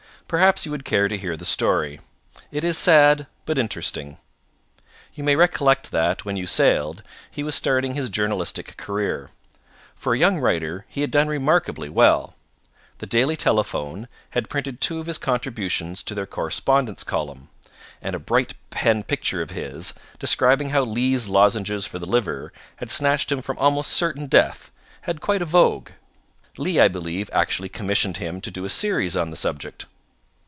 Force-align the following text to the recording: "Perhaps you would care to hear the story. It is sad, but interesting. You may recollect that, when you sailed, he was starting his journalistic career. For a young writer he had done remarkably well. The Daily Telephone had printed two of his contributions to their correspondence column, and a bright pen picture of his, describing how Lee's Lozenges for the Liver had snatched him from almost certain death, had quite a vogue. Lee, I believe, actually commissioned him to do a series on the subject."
"Perhaps 0.27 0.65
you 0.65 0.71
would 0.71 0.85
care 0.85 1.09
to 1.09 1.17
hear 1.17 1.35
the 1.35 1.43
story. 1.43 1.99
It 2.53 2.63
is 2.63 2.77
sad, 2.77 3.27
but 3.45 3.57
interesting. 3.57 4.17
You 5.13 5.25
may 5.25 5.35
recollect 5.35 5.91
that, 5.91 6.23
when 6.23 6.37
you 6.37 6.47
sailed, 6.47 7.03
he 7.29 7.43
was 7.43 7.53
starting 7.53 7.95
his 7.95 8.09
journalistic 8.09 8.77
career. 8.77 9.29
For 9.93 10.13
a 10.13 10.17
young 10.17 10.39
writer 10.39 10.85
he 10.87 11.01
had 11.01 11.11
done 11.11 11.27
remarkably 11.27 11.89
well. 11.89 12.33
The 12.99 13.07
Daily 13.07 13.35
Telephone 13.35 14.07
had 14.29 14.47
printed 14.47 14.79
two 14.79 15.01
of 15.01 15.05
his 15.07 15.17
contributions 15.17 16.01
to 16.03 16.15
their 16.15 16.25
correspondence 16.25 17.03
column, 17.03 17.49
and 18.01 18.15
a 18.15 18.19
bright 18.19 18.53
pen 18.69 19.03
picture 19.03 19.41
of 19.41 19.49
his, 19.49 19.93
describing 20.17 20.69
how 20.69 20.83
Lee's 20.83 21.27
Lozenges 21.27 21.85
for 21.85 21.99
the 21.99 22.05
Liver 22.05 22.53
had 22.77 22.89
snatched 22.89 23.33
him 23.33 23.41
from 23.41 23.57
almost 23.57 23.91
certain 23.91 24.27
death, 24.27 24.71
had 25.01 25.19
quite 25.19 25.41
a 25.41 25.45
vogue. 25.45 25.89
Lee, 26.55 26.79
I 26.79 26.87
believe, 26.87 27.29
actually 27.33 27.67
commissioned 27.67 28.15
him 28.15 28.39
to 28.39 28.49
do 28.51 28.63
a 28.63 28.69
series 28.69 29.17
on 29.17 29.29
the 29.29 29.35
subject." 29.35 29.87